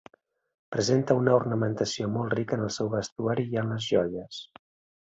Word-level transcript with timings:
Presenta 0.75 1.17
una 1.19 1.35
ornamentació 1.41 2.09
molt 2.17 2.35
rica 2.39 2.59
en 2.61 2.67
el 2.71 2.75
seu 2.79 2.91
vestuari 2.97 3.49
i 3.53 3.65
en 3.65 3.73
les 3.77 3.93
joies. 3.95 4.43